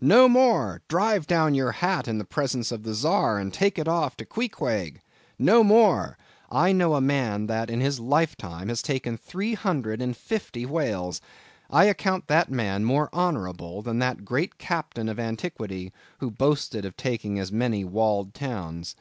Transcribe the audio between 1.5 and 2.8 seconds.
your hat in presence